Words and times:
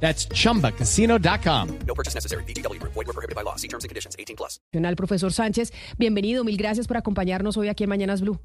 That's 0.00 0.28
chumbacasino.com. 0.28 1.78
No 1.86 1.94
purchase 1.94 2.14
necessary. 2.14 2.44
BGW. 2.44 2.80
Void 2.82 2.94
were 2.94 3.12
prohibited 3.12 3.34
by 3.34 3.42
law. 3.42 3.56
See 3.56 3.68
terms 3.68 3.84
and 3.84 3.88
conditions. 3.88 4.14
18 4.18 4.36
plus. 4.36 4.60
Profesor 4.96 5.32
Sánchez, 5.32 5.72
bienvenido, 5.98 6.44
mil 6.44 6.56
gracias 6.56 6.86
por 6.86 6.96
acompañarnos 6.96 7.56
hoy 7.56 7.68
aquí 7.68 7.84
en 7.84 7.90
Mañanas 7.90 8.20
Blue. 8.20 8.38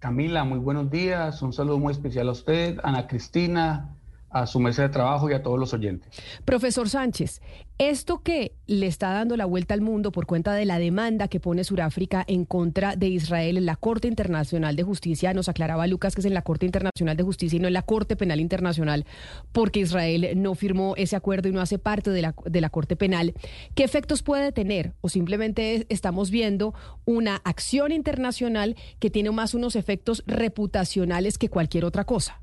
Camila, 0.00 0.44
muy 0.44 0.58
buenos 0.58 0.90
días. 0.90 1.42
Un 1.42 1.52
saludo 1.52 1.78
muy 1.78 1.92
especial 1.92 2.28
a 2.28 2.32
usted, 2.32 2.78
Ana 2.82 3.06
Cristina, 3.06 3.96
a 4.30 4.46
su 4.46 4.60
mesa 4.60 4.82
de 4.82 4.88
trabajo 4.88 5.30
y 5.30 5.34
a 5.34 5.42
todos 5.42 5.58
los 5.58 5.74
oyentes. 5.74 6.08
Profesor 6.44 6.88
Sánchez, 6.88 7.40
esto 7.78 8.22
que 8.22 8.52
le 8.66 8.86
está 8.86 9.10
dando 9.10 9.36
la 9.36 9.46
vuelta 9.46 9.74
al 9.74 9.80
mundo 9.80 10.12
por 10.12 10.26
cuenta 10.26 10.54
de 10.54 10.64
la 10.64 10.78
demanda 10.78 11.28
que 11.28 11.40
pone 11.40 11.64
Sudáfrica 11.64 12.24
en 12.26 12.44
contra 12.44 12.94
de 12.94 13.08
Israel 13.08 13.56
en 13.56 13.66
la 13.66 13.76
Corte 13.76 14.06
Internacional 14.06 14.76
de 14.76 14.82
Justicia, 14.82 15.34
nos 15.34 15.48
aclaraba 15.48 15.86
Lucas 15.86 16.14
que 16.14 16.20
es 16.20 16.26
en 16.26 16.34
la 16.34 16.42
Corte 16.42 16.66
Internacional 16.66 17.16
de 17.16 17.22
Justicia 17.22 17.56
y 17.56 17.60
no 17.60 17.68
en 17.68 17.74
la 17.74 17.82
Corte 17.82 18.16
Penal 18.16 18.38
Internacional, 18.38 19.06
porque 19.52 19.80
Israel 19.80 20.30
no 20.36 20.54
firmó 20.54 20.94
ese 20.96 21.16
acuerdo 21.16 21.48
y 21.48 21.52
no 21.52 21.60
hace 21.60 21.78
parte 21.78 22.10
de 22.10 22.22
la, 22.22 22.34
de 22.44 22.60
la 22.60 22.70
Corte 22.70 22.96
Penal. 22.96 23.34
¿Qué 23.74 23.82
efectos 23.82 24.22
puede 24.22 24.52
tener? 24.52 24.92
¿O 25.00 25.08
simplemente 25.08 25.86
estamos 25.88 26.30
viendo 26.30 26.74
una 27.04 27.36
acción 27.44 27.92
internacional 27.92 28.76
que 28.98 29.10
tiene 29.10 29.30
más 29.30 29.54
unos 29.54 29.74
efectos 29.74 30.22
reputacionales 30.26 31.38
que 31.38 31.48
cualquier 31.48 31.84
otra 31.84 32.04
cosa? 32.04 32.40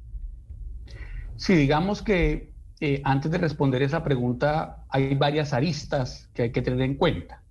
Sí, 1.38 1.56
digamos 1.56 2.02
que 2.02 2.54
eh, 2.80 3.02
antes 3.04 3.32
de 3.32 3.38
responder 3.38 3.82
esa 3.84 4.04
pregunta 4.04 4.86
hay 4.90 5.16
varias 5.16 5.54
aristas 5.54 6.30
que 6.34 6.44
hay 6.44 6.52
que 6.52 6.62
tener 6.62 6.82
en 6.82 6.96
cuenta. 6.96 7.44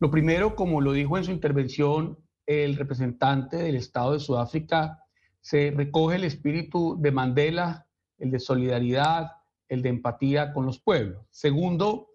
Lo 0.00 0.10
primero, 0.10 0.54
como 0.54 0.80
lo 0.80 0.92
dijo 0.92 1.16
en 1.16 1.24
su 1.24 1.30
intervención 1.30 2.18
el 2.46 2.76
representante 2.76 3.56
del 3.56 3.76
Estado 3.76 4.12
de 4.12 4.20
Sudáfrica, 4.20 4.98
se 5.40 5.70
recoge 5.70 6.16
el 6.16 6.24
espíritu 6.24 6.96
de 7.00 7.10
Mandela, 7.10 7.86
el 8.18 8.30
de 8.30 8.38
solidaridad, 8.38 9.32
el 9.68 9.80
de 9.80 9.88
empatía 9.88 10.52
con 10.52 10.66
los 10.66 10.78
pueblos. 10.78 11.26
Segundo, 11.30 12.08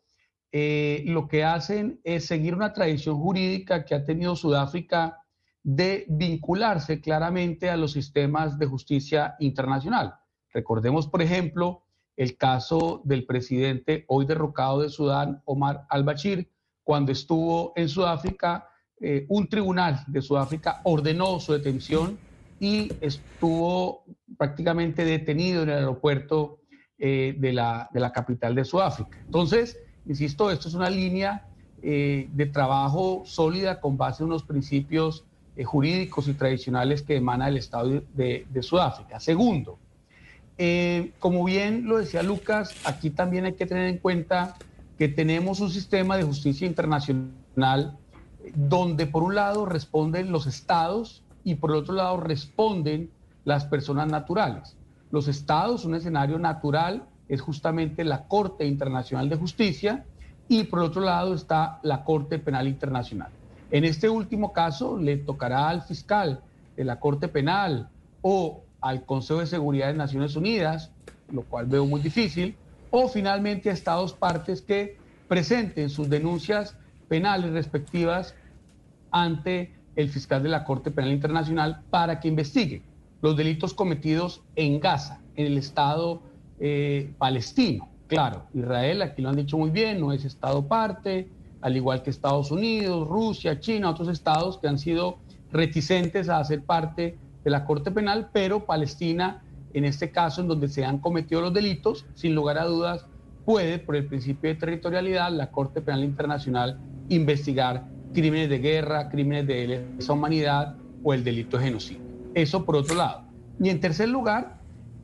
eh, 0.52 1.04
lo 1.08 1.28
que 1.28 1.44
hacen 1.44 2.00
es 2.04 2.26
seguir 2.26 2.54
una 2.54 2.74
tradición 2.74 3.18
jurídica 3.18 3.86
que 3.86 3.96
ha 3.96 4.04
tenido 4.04 4.36
Sudáfrica 4.36 5.18
de 5.64 6.06
vincularse 6.08 7.02
claramente 7.02 7.70
a 7.70 7.78
los 7.78 7.92
sistemas 7.92 8.58
de 8.60 8.68
justicia 8.68 9.36
internacional. 9.40 10.14
Recordemos, 10.58 11.06
por 11.06 11.22
ejemplo, 11.22 11.84
el 12.16 12.36
caso 12.36 13.02
del 13.04 13.28
presidente 13.28 14.06
hoy 14.08 14.26
derrocado 14.26 14.82
de 14.82 14.90
Sudán, 14.90 15.44
Omar 15.46 15.86
al-Bashir, 15.88 16.50
cuando 16.84 17.12
estuvo 17.12 17.74
en 17.76 17.88
Sudáfrica, 17.88 18.68
eh, 19.00 19.28
un 19.30 19.48
tribunal 19.48 20.04
de 20.08 20.20
Sudáfrica 20.20 20.82
ordenó 20.84 21.40
su 21.40 21.54
detención 21.54 22.18
y 22.60 22.92
estuvo 23.02 24.04
prácticamente 24.36 25.06
detenido 25.06 25.62
en 25.62 25.70
el 25.70 25.76
aeropuerto 25.76 26.58
eh, 26.98 27.36
de, 27.38 27.54
la, 27.54 28.12
capital 28.12 28.56
de 28.56 28.66
Sudáfrica. 28.66 29.20
Entonces, 29.26 29.78
insisto, 30.08 30.50
esto 30.50 30.70
es 30.70 30.74
una 30.74 30.90
línea 30.90 31.46
eh, 31.84 32.30
de 32.34 32.46
trabajo 32.48 33.22
sólida 33.28 33.80
con 33.80 33.96
base 33.96 34.24
en 34.24 34.30
unos 34.30 34.42
principios 34.42 35.24
jurídicos 35.64 36.28
y 36.28 36.34
tradicionales 36.34 37.04
que 37.04 37.16
emana 37.16 37.48
el 37.48 37.58
Estado 37.58 38.02
de, 38.16 38.48
de 38.50 38.64
Sudáfrica. 38.64 39.20
Segundo, 39.20 39.78
eh, 40.58 41.12
como 41.20 41.44
bien 41.44 41.88
lo 41.88 41.98
decía 41.98 42.24
Lucas, 42.24 42.76
aquí 42.86 43.10
también 43.10 43.46
hay 43.46 43.54
que 43.54 43.66
tener 43.66 43.88
en 43.88 44.00
cuenta 44.00 44.56
que 44.98 45.08
tenemos 45.08 45.60
un 45.60 45.70
sistema 45.70 46.18
de 46.18 46.24
justicia 46.24 46.66
internacional 46.66 47.98
donde 48.56 49.06
por 49.06 49.24
un 49.24 49.36
lado 49.36 49.66
responden 49.66 50.32
los 50.32 50.48
estados 50.48 51.24
y 51.44 51.56
por 51.56 51.72
otro 51.72 51.94
lado 51.94 52.18
responden 52.18 53.12
las 53.46 53.66
personas 53.66 54.08
naturales. 54.08 54.76
Los 55.12 55.28
estados, 55.28 55.86
un 55.86 55.96
escenario 55.96 56.40
natural, 56.40 57.06
es 57.30 57.42
justamente 57.42 58.04
la 58.04 58.24
Corte 58.28 58.66
Internacional 58.66 59.30
de 59.30 59.36
Justicia 59.36 60.06
y 60.48 60.64
por 60.64 60.80
otro 60.80 61.02
lado 61.02 61.34
está 61.34 61.80
la 61.84 62.04
Corte 62.04 62.40
Penal 62.40 62.68
Internacional. 62.68 63.30
En 63.70 63.84
este 63.84 64.10
último 64.10 64.54
caso 64.54 64.98
le 64.98 65.18
tocará 65.18 65.70
al 65.70 65.82
fiscal 65.84 66.42
de 66.76 66.84
la 66.84 67.00
Corte 67.00 67.28
Penal 67.28 67.90
o 68.22 68.64
al 68.88 69.04
Consejo 69.04 69.42
de 69.42 69.48
Seguridad 69.48 69.88
de 69.88 69.96
Naciones 69.96 70.38
Unidas, 70.38 70.92
lo 71.30 71.42
cual 71.42 71.66
veo 71.66 71.86
muy 71.86 72.00
difícil, 72.00 72.56
o 72.90 73.10
finalmente 73.10 73.70
a 73.70 73.74
Estados 73.74 74.14
partes 74.14 74.62
que 74.62 74.96
presenten 75.28 75.90
sus 75.90 76.10
denuncias 76.10 76.78
penales 77.10 77.52
respectivas 77.52 78.34
ante 79.12 79.74
el 79.98 80.08
fiscal 80.08 80.42
de 80.42 80.48
la 80.48 80.64
Corte 80.64 80.90
Penal 80.90 81.12
Internacional 81.12 81.82
para 81.90 82.22
que 82.22 82.30
investigue 82.30 82.82
los 83.22 83.36
delitos 83.36 83.74
cometidos 83.74 84.42
en 84.56 84.80
Gaza, 84.80 85.20
en 85.36 85.48
el 85.48 85.58
Estado 85.58 86.22
eh, 86.62 87.12
palestino. 87.18 87.90
Claro, 88.08 88.44
Israel, 88.54 89.02
aquí 89.02 89.22
lo 89.22 89.28
han 89.28 89.36
dicho 89.36 89.58
muy 89.58 89.70
bien, 89.70 90.00
no 90.00 90.14
es 90.14 90.24
Estado 90.24 90.66
parte, 90.66 91.28
al 91.60 91.76
igual 91.76 92.04
que 92.04 92.10
Estados 92.10 92.52
Unidos, 92.52 93.06
Rusia, 93.06 93.60
China, 93.60 93.90
otros 93.90 94.08
estados 94.08 94.60
que 94.60 94.70
han 94.70 94.80
sido 94.80 95.18
reticentes 95.52 96.30
a 96.30 96.40
hacer 96.40 96.64
parte 96.64 97.18
de 97.48 97.52
la 97.52 97.64
Corte 97.64 97.92
Penal, 97.92 98.30
pero 98.34 98.66
Palestina, 98.66 99.42
en 99.74 99.86
este 99.86 100.12
caso 100.12 100.42
en 100.42 100.50
donde 100.50 100.68
se 100.68 100.84
han 100.84 101.00
cometido 101.00 101.40
los 101.40 101.54
delitos, 101.54 102.06
sin 102.14 102.36
lugar 102.36 102.58
a 102.58 102.66
dudas, 102.66 103.06
puede, 103.46 103.80
por 103.80 103.96
el 103.96 104.06
principio 104.06 104.50
de 104.50 104.56
territorialidad, 104.58 105.32
la 105.32 105.50
Corte 105.50 105.80
Penal 105.80 106.04
Internacional 106.04 106.78
investigar 107.08 107.88
crímenes 108.14 108.50
de 108.50 108.60
guerra, 108.60 109.08
crímenes 109.08 109.48
de 109.48 109.66
lesa 109.96 110.12
humanidad 110.12 110.76
o 111.02 111.14
el 111.14 111.24
delito 111.24 111.58
de 111.58 111.64
genocidio. 111.64 112.02
Eso 112.34 112.66
por 112.66 112.76
otro 112.76 112.98
lado. 112.98 113.22
Y 113.62 113.70
en 113.70 113.80
tercer 113.80 114.10
lugar, 114.10 114.58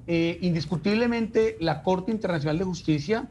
eh, 0.06 0.38
indiscutiblemente 0.42 1.56
la 1.62 1.82
Corte 1.82 2.12
Internacional 2.12 2.58
de 2.58 2.66
Justicia 2.66 3.30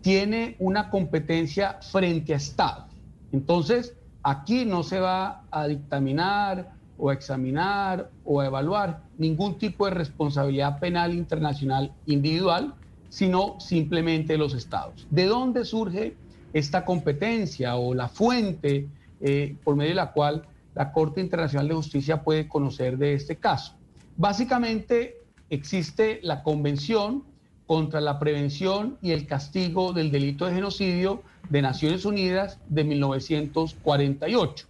tiene 0.00 0.56
una 0.60 0.88
competencia 0.88 1.78
frente 1.82 2.32
a 2.32 2.36
Estados. 2.36 2.86
Entonces, 3.32 3.94
aquí 4.22 4.64
no 4.64 4.82
se 4.82 4.98
va 4.98 5.42
a 5.50 5.66
dictaminar 5.66 6.75
o 6.98 7.12
examinar 7.12 8.10
o 8.24 8.42
evaluar 8.42 9.02
ningún 9.18 9.58
tipo 9.58 9.86
de 9.86 9.92
responsabilidad 9.92 10.78
penal 10.78 11.14
internacional 11.14 11.92
individual, 12.06 12.74
sino 13.08 13.58
simplemente 13.60 14.36
los 14.36 14.54
estados. 14.54 15.06
¿De 15.10 15.26
dónde 15.26 15.64
surge 15.64 16.16
esta 16.52 16.84
competencia 16.84 17.76
o 17.76 17.94
la 17.94 18.08
fuente 18.08 18.88
eh, 19.20 19.56
por 19.64 19.76
medio 19.76 19.90
de 19.90 19.96
la 19.96 20.12
cual 20.12 20.42
la 20.74 20.92
Corte 20.92 21.20
Internacional 21.20 21.68
de 21.68 21.74
Justicia 21.74 22.22
puede 22.22 22.48
conocer 22.48 22.98
de 22.98 23.14
este 23.14 23.36
caso? 23.36 23.74
Básicamente 24.16 25.16
existe 25.50 26.20
la 26.22 26.42
Convención 26.42 27.24
contra 27.66 28.00
la 28.00 28.18
Prevención 28.18 28.96
y 29.02 29.10
el 29.10 29.26
Castigo 29.26 29.92
del 29.92 30.10
Delito 30.10 30.46
de 30.46 30.54
Genocidio 30.54 31.22
de 31.50 31.62
Naciones 31.62 32.04
Unidas 32.04 32.58
de 32.68 32.84
1948 32.84 34.66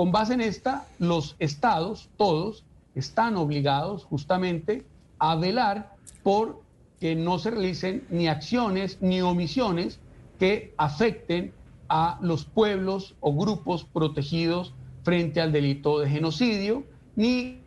con 0.00 0.12
base 0.12 0.32
en 0.32 0.40
esta, 0.40 0.86
los 0.98 1.36
estados, 1.40 2.08
todos, 2.16 2.64
están 2.94 3.36
obligados 3.36 4.04
justamente 4.04 4.86
a 5.18 5.36
velar 5.36 5.94
por 6.22 6.62
que 6.98 7.14
no 7.14 7.38
se 7.38 7.50
realicen 7.50 8.06
ni 8.08 8.26
acciones 8.26 8.96
ni 9.02 9.20
omisiones 9.20 10.00
que 10.38 10.72
afecten 10.78 11.52
a 11.90 12.18
los 12.22 12.46
pueblos 12.46 13.14
o 13.20 13.34
grupos 13.34 13.84
protegidos 13.84 14.72
frente 15.02 15.38
al 15.38 15.52
delito 15.52 15.98
de 15.98 16.08
genocidio, 16.08 16.82
ni 17.14 17.60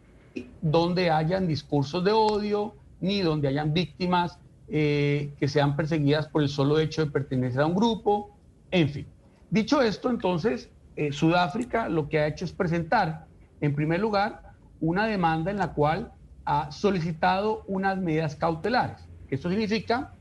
donde 0.59 1.11
hayan 1.11 1.45
discursos 1.45 2.03
de 2.03 2.13
odio, 2.13 2.73
ni 2.99 3.21
donde 3.21 3.47
hayan 3.47 3.75
víctimas 3.75 4.39
eh, 4.69 5.31
que 5.39 5.47
sean 5.47 5.75
perseguidas 5.75 6.29
por 6.29 6.41
el 6.41 6.49
solo 6.49 6.79
hecho 6.79 7.05
de 7.05 7.11
pertenecer 7.11 7.61
a 7.61 7.67
un 7.67 7.75
grupo, 7.75 8.31
en 8.71 8.89
fin. 8.89 9.05
Dicho 9.51 9.83
esto, 9.83 10.09
entonces, 10.09 10.71
eh, 10.95 11.11
Sudáfrica 11.11 11.89
lo 11.89 12.09
que 12.09 12.19
ha 12.19 12.27
hecho 12.27 12.45
es 12.45 12.51
presentar, 12.51 13.25
en 13.61 13.75
primer 13.75 13.99
lugar, 13.99 14.53
una 14.79 15.05
demanda 15.07 15.51
en 15.51 15.57
la 15.57 15.73
cual 15.73 16.11
ha 16.45 16.71
solicitado 16.71 17.63
unas 17.67 17.97
medidas 17.97 18.35
cautelares. 18.35 19.07
Esto 19.29 19.49
significa 19.49 20.13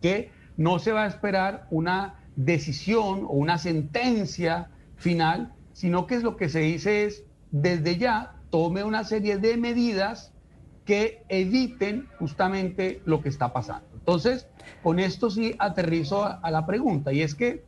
que 0.00 0.30
no 0.56 0.78
se 0.78 0.92
va 0.92 1.04
a 1.04 1.06
esperar 1.06 1.66
una 1.70 2.14
decisión 2.36 3.24
o 3.24 3.32
una 3.32 3.58
sentencia 3.58 4.70
final, 4.96 5.52
sino 5.72 6.06
que 6.06 6.16
es 6.16 6.22
lo 6.22 6.36
que 6.36 6.48
se 6.48 6.60
dice 6.60 7.04
es, 7.04 7.24
desde 7.50 7.98
ya, 7.98 8.34
tome 8.50 8.82
una 8.82 9.04
serie 9.04 9.38
de 9.38 9.56
medidas 9.56 10.32
que 10.84 11.22
eviten 11.28 12.08
justamente 12.18 13.02
lo 13.04 13.20
que 13.20 13.28
está 13.28 13.52
pasando. 13.52 13.86
Entonces, 13.92 14.48
con 14.82 14.98
esto 14.98 15.30
sí 15.30 15.54
aterrizo 15.58 16.24
a 16.24 16.50
la 16.50 16.64
pregunta, 16.64 17.12
y 17.12 17.20
es 17.20 17.34
que 17.34 17.64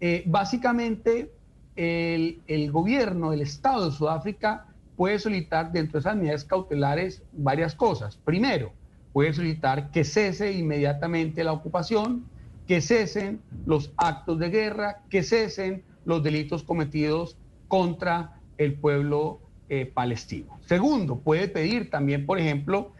eh, 0.00 0.22
básicamente 0.26 1.32
el, 1.76 2.70
gobierno, 2.70 3.32
el 3.32 3.40
Estado 3.40 3.90
de 3.90 3.96
Sudáfrica 3.96 4.66
puede 4.96 5.18
solicitar 5.18 5.72
dentro 5.72 5.94
de 5.94 6.00
esas 6.00 6.16
medidas 6.16 6.44
cautelares 6.44 7.22
varias 7.32 7.74
cosas. 7.74 8.16
Primero, 8.16 8.72
puede 9.12 9.32
solicitar 9.32 9.90
que 9.90 10.04
cese 10.04 10.52
inmediatamente 10.52 11.42
la 11.44 11.52
ocupación, 11.52 12.24
que 12.66 12.80
cesen 12.80 13.40
los 13.66 13.92
actos 13.96 14.38
de 14.38 14.50
guerra, 14.50 15.02
que 15.08 15.22
cesen 15.22 15.82
los 16.04 16.22
delitos 16.22 16.62
cometidos 16.62 17.36
contra 17.68 18.40
el 18.58 18.74
pueblo 18.74 19.40
eh, 19.68 19.86
palestino. 19.86 20.58
Segundo, 20.66 21.18
puede 21.18 21.48
pedir 21.48 21.90
también, 21.90 22.26
por 22.26 22.38
ejemplo, 22.38 22.92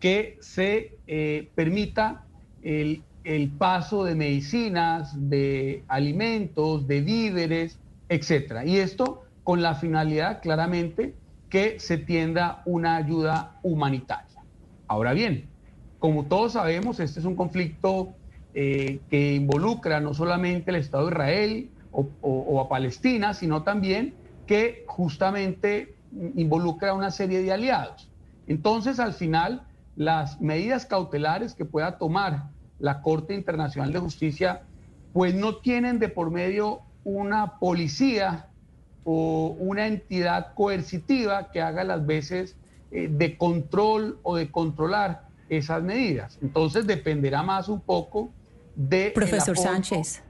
que 0.00 0.38
se 0.40 0.96
eh, 1.06 1.50
permita 1.54 2.24
el, 2.62 3.02
el, 3.24 3.50
paso 3.50 4.04
de 4.04 4.14
medicinas, 4.14 5.12
de 5.28 5.84
alimentos, 5.88 6.86
de 6.86 7.00
víveres, 7.00 7.78
etc. 8.08 8.62
Y 8.64 8.78
esto 8.78 9.22
con 9.44 9.62
la 9.62 9.74
finalidad 9.74 10.42
claramente 10.42 11.14
que 11.48 11.80
se 11.80 11.98
tienda 11.98 12.62
una 12.66 12.96
ayuda 12.96 13.58
humanitaria. 13.62 14.42
Ahora 14.86 15.12
bien, 15.12 15.48
como 15.98 16.24
todos 16.26 16.52
sabemos, 16.52 17.00
este 17.00 17.20
es 17.20 17.26
un 17.26 17.34
conflicto 17.34 18.14
eh, 18.54 19.00
que 19.10 19.34
involucra 19.34 20.00
no 20.00 20.14
solamente 20.14 20.70
al 20.70 20.76
Estado 20.76 21.06
de 21.06 21.12
Israel 21.12 21.70
o, 21.92 22.60
a 22.60 22.68
Palestina, 22.68 23.34
sino 23.34 23.62
también 23.62 24.14
que 24.46 24.84
justamente 24.86 25.96
involucra 26.34 26.90
a 26.90 26.94
una 26.94 27.10
serie 27.10 27.42
de 27.42 27.52
aliados. 27.52 28.08
Entonces, 28.46 29.00
al 29.00 29.12
final, 29.12 29.62
las 29.96 30.40
medidas 30.40 30.86
cautelares 30.86 31.54
que 31.54 31.64
pueda 31.64 31.98
tomar 31.98 32.44
la 32.78 33.02
Corte 33.02 33.34
Internacional 33.34 33.92
de 33.92 33.98
Justicia, 33.98 34.62
pues 35.12 35.34
no 35.34 35.56
tienen 35.56 35.98
de 35.98 36.08
por 36.08 36.30
medio 36.30 36.82
una 37.04 37.58
policía 37.58 38.46
o 39.04 39.56
una 39.58 39.86
entidad 39.86 40.54
coercitiva 40.54 41.50
que 41.50 41.62
haga 41.62 41.84
las 41.84 42.04
veces 42.04 42.56
eh, 42.90 43.08
de 43.10 43.36
control 43.36 44.18
o 44.22 44.36
de 44.36 44.50
controlar 44.50 45.28
esas 45.48 45.82
medidas. 45.82 46.38
Entonces 46.42 46.86
dependerá 46.86 47.42
más 47.42 47.68
un 47.68 47.80
poco 47.80 48.30
de... 48.74 49.12
Profesor 49.14 49.56
Sánchez. 49.56 50.22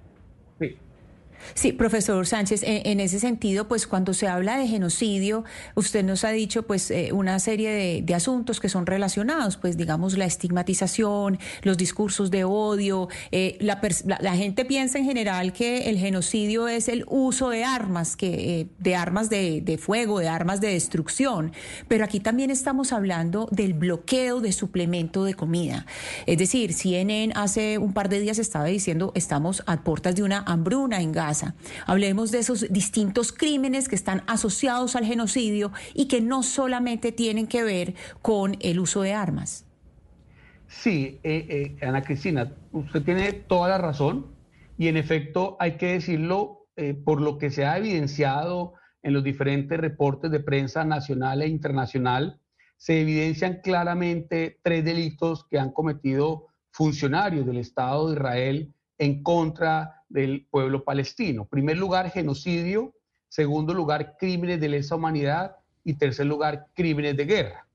Sí, 1.54 1.72
profesor 1.72 2.26
Sánchez, 2.26 2.62
en, 2.64 3.00
ese 3.00 3.18
sentido, 3.20 3.68
pues 3.68 3.86
cuando 3.86 4.14
se 4.14 4.28
habla 4.28 4.58
de 4.58 4.66
genocidio, 4.66 5.44
usted 5.74 6.04
nos 6.04 6.24
ha 6.24 6.30
dicho 6.30 6.64
pues 6.64 6.90
eh, 6.90 7.10
una 7.12 7.38
serie 7.38 8.02
de, 8.02 8.14
asuntos 8.14 8.58
que 8.58 8.68
son 8.68 8.86
relacionados, 8.86 9.56
pues 9.56 9.76
digamos 9.76 10.18
la 10.18 10.24
estigmatización, 10.24 11.38
los 11.62 11.76
discursos 11.76 12.32
de 12.32 12.42
odio, 12.42 13.08
eh, 13.30 13.56
la, 13.60 13.78
gente 14.34 14.64
piensa 14.64 14.98
en 14.98 15.04
general 15.04 15.52
que 15.52 15.88
el 15.88 15.98
genocidio 15.98 16.66
es 16.66 16.88
el 16.88 17.04
uso 17.06 17.50
de 17.50 17.62
armas, 17.64 18.16
que, 18.16 18.60
eh, 18.60 18.66
de 18.78 18.96
armas 18.96 19.30
de, 19.30 19.60
de 19.60 19.78
fuego, 19.78 20.18
de 20.18 20.28
armas 20.28 20.60
de 20.60 20.68
destrucción, 20.68 21.52
pero 21.86 22.04
aquí 22.04 22.18
también 22.18 22.50
estamos 22.50 22.92
hablando 22.92 23.48
del 23.52 23.74
bloqueo 23.74 24.40
de 24.40 24.50
suplemento 24.50 25.22
de 25.22 25.34
comida. 25.34 25.86
Es 26.26 26.38
decir, 26.38 26.74
CNN 26.74 27.32
hace 27.36 27.78
un 27.78 27.92
par 27.92 28.08
de 28.08 28.18
días 28.18 28.38
estaba 28.38 28.64
diciendo 28.64 29.12
estamos 29.14 29.62
a 29.66 29.80
puertas 29.82 30.16
de 30.16 30.24
una 30.24 30.42
hambruna 30.44 31.00
en 31.00 31.12
Gaza 31.12 31.27
Hablemos 31.86 32.30
de 32.30 32.38
esos 32.38 32.66
distintos 32.70 33.32
crímenes 33.32 33.88
que 33.88 33.94
están 33.94 34.22
asociados 34.26 34.96
al 34.96 35.04
genocidio 35.04 35.72
y 35.94 36.06
que 36.06 36.20
no 36.20 36.42
solamente 36.42 37.12
tienen 37.12 37.46
que 37.46 37.62
ver 37.62 37.94
con 38.22 38.56
el 38.60 38.80
uso 38.80 39.02
de 39.02 39.12
armas. 39.12 39.64
Sí, 40.68 41.18
eh, 41.22 41.76
eh, 41.80 41.86
Ana 41.86 42.02
Cristina, 42.02 42.52
usted 42.72 43.02
tiene 43.02 43.32
toda 43.32 43.68
la 43.68 43.78
razón 43.78 44.26
y 44.76 44.88
en 44.88 44.96
efecto 44.96 45.56
hay 45.60 45.76
que 45.76 45.94
decirlo 45.94 46.66
eh, 46.76 46.94
por 46.94 47.20
lo 47.20 47.38
que 47.38 47.50
se 47.50 47.64
ha 47.64 47.78
evidenciado 47.78 48.74
en 49.02 49.14
los 49.14 49.24
diferentes 49.24 49.78
reportes 49.78 50.30
de 50.30 50.40
prensa 50.40 50.84
nacional 50.84 51.42
e 51.42 51.48
internacional, 51.48 52.40
se 52.76 53.00
evidencian 53.00 53.60
claramente 53.62 54.58
tres 54.62 54.84
delitos 54.84 55.46
que 55.48 55.58
han 55.58 55.72
cometido 55.72 56.48
funcionarios 56.70 57.46
del 57.46 57.58
Estado 57.58 58.08
de 58.08 58.14
Israel 58.14 58.74
en 58.98 59.22
contra 59.22 59.97
del 60.08 60.46
pueblo 60.50 60.84
palestino. 60.84 61.44
primer 61.44 61.76
lugar, 61.76 62.10
genocidio. 62.10 62.94
Segundo 63.28 63.74
lugar, 63.74 64.16
crímenes 64.18 64.60
de 64.60 64.68
lesa 64.68 64.96
humanidad. 64.96 65.56
Y 65.84 65.94
tercer 65.94 66.26
lugar, 66.26 66.66
crímenes 66.74 67.16
de 67.16 67.24
guerra. 67.24 67.66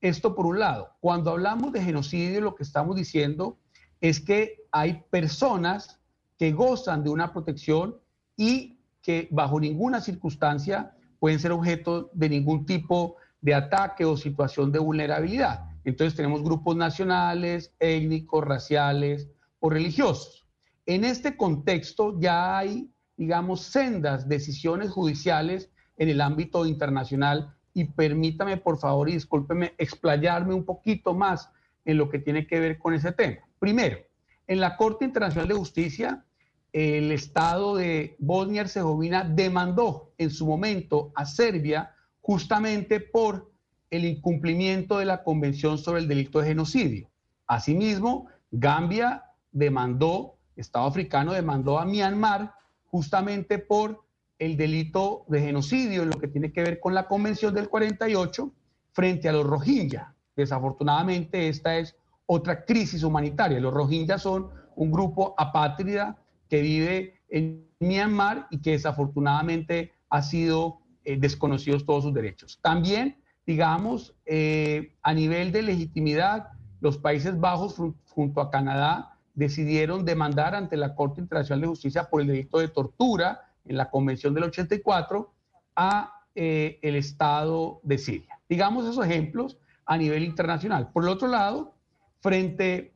Esto 0.00 0.34
por 0.34 0.46
un 0.46 0.58
lado. 0.58 0.90
Cuando 1.00 1.32
hablamos 1.32 1.72
de 1.72 1.82
genocidio, 1.82 2.40
lo 2.40 2.54
que 2.54 2.62
estamos 2.62 2.96
diciendo 2.96 3.58
es 4.00 4.20
que 4.20 4.64
hay 4.70 5.02
personas 5.10 5.98
que 6.38 6.52
gozan 6.52 7.02
de 7.02 7.10
una 7.10 7.32
protección 7.32 7.96
y 8.36 8.78
que 9.02 9.28
bajo 9.30 9.60
ninguna 9.60 10.00
circunstancia 10.00 10.94
pueden 11.18 11.40
ser 11.40 11.52
objeto 11.52 12.10
de 12.12 12.28
ningún 12.28 12.64
tipo 12.64 13.16
de 13.40 13.54
ataque 13.54 14.04
o 14.04 14.16
situación 14.16 14.70
de 14.72 14.78
vulnerabilidad. 14.78 15.68
Entonces 15.84 16.14
tenemos 16.14 16.42
grupos 16.42 16.76
nacionales, 16.76 17.74
étnicos, 17.80 18.44
raciales 18.44 19.28
o 19.60 19.70
religiosos. 19.70 20.46
En 20.88 21.04
este 21.04 21.36
contexto 21.36 22.18
ya 22.18 22.56
hay, 22.56 22.90
digamos, 23.18 23.60
sendas 23.60 24.26
decisiones 24.26 24.90
judiciales 24.90 25.70
en 25.98 26.08
el 26.08 26.22
ámbito 26.22 26.64
internacional 26.64 27.54
y 27.74 27.84
permítame, 27.84 28.56
por 28.56 28.78
favor, 28.78 29.10
y 29.10 29.12
discúlpeme, 29.12 29.74
explayarme 29.76 30.54
un 30.54 30.64
poquito 30.64 31.12
más 31.12 31.50
en 31.84 31.98
lo 31.98 32.08
que 32.08 32.18
tiene 32.18 32.46
que 32.46 32.58
ver 32.58 32.78
con 32.78 32.94
ese 32.94 33.12
tema. 33.12 33.36
Primero, 33.58 33.98
en 34.46 34.60
la 34.60 34.78
Corte 34.78 35.04
Internacional 35.04 35.48
de 35.48 35.56
Justicia, 35.56 36.24
el 36.72 37.12
Estado 37.12 37.76
de 37.76 38.16
Bosnia 38.18 38.62
Herzegovina 38.62 39.24
demandó 39.24 40.14
en 40.16 40.30
su 40.30 40.46
momento 40.46 41.12
a 41.14 41.26
Serbia 41.26 41.94
justamente 42.22 42.98
por 42.98 43.52
el 43.90 44.06
incumplimiento 44.06 44.96
de 44.96 45.04
la 45.04 45.22
Convención 45.22 45.76
sobre 45.76 46.00
el 46.00 46.08
Delito 46.08 46.40
de 46.40 46.46
Genocidio. 46.46 47.10
Asimismo, 47.46 48.28
Gambia 48.50 49.24
demandó 49.52 50.37
Estado 50.60 50.86
africano 50.86 51.32
demandó 51.32 51.78
a 51.78 51.84
Myanmar 51.84 52.54
justamente 52.86 53.58
por 53.58 54.04
el 54.38 54.56
delito 54.56 55.24
de 55.28 55.40
genocidio 55.40 56.02
en 56.02 56.10
lo 56.10 56.18
que 56.18 56.28
tiene 56.28 56.52
que 56.52 56.62
ver 56.62 56.80
con 56.80 56.94
la 56.94 57.06
Convención 57.06 57.54
del 57.54 57.68
48 57.68 58.52
frente 58.92 59.28
a 59.28 59.32
los 59.32 59.46
Rohingya. 59.46 60.14
Desafortunadamente 60.36 61.48
esta 61.48 61.76
es 61.76 61.96
otra 62.26 62.64
crisis 62.64 63.02
humanitaria. 63.02 63.60
Los 63.60 63.74
Rohingya 63.74 64.18
son 64.18 64.50
un 64.76 64.92
grupo 64.92 65.34
apátrida 65.36 66.18
que 66.48 66.60
vive 66.62 67.20
en 67.28 67.66
Myanmar 67.80 68.46
y 68.50 68.60
que 68.60 68.72
desafortunadamente 68.72 69.92
ha 70.08 70.22
sido 70.22 70.80
eh, 71.04 71.16
desconocidos 71.18 71.84
todos 71.84 72.04
sus 72.04 72.14
derechos. 72.14 72.58
También, 72.62 73.16
digamos, 73.46 74.14
eh, 74.24 74.94
a 75.02 75.14
nivel 75.14 75.52
de 75.52 75.62
legitimidad, 75.62 76.50
los 76.80 76.98
Países 76.98 77.38
Bajos 77.38 77.76
junto 78.06 78.40
a 78.40 78.50
Canadá 78.50 79.17
decidieron 79.38 80.04
demandar 80.04 80.56
ante 80.56 80.76
la 80.76 80.96
Corte 80.96 81.20
Internacional 81.20 81.60
de 81.60 81.68
Justicia 81.68 82.10
por 82.10 82.20
el 82.20 82.26
delito 82.26 82.58
de 82.58 82.66
tortura 82.66 83.52
en 83.64 83.76
la 83.76 83.88
Convención 83.88 84.34
del 84.34 84.44
84 84.44 85.32
a 85.76 86.12
eh, 86.34 86.80
el 86.82 86.96
Estado 86.96 87.78
de 87.84 87.98
Siria. 87.98 88.40
Digamos 88.48 88.84
esos 88.84 89.06
ejemplos 89.06 89.56
a 89.86 89.96
nivel 89.96 90.24
internacional. 90.24 90.90
Por 90.90 91.04
el 91.04 91.10
otro 91.10 91.28
lado, 91.28 91.76
frente 92.20 92.92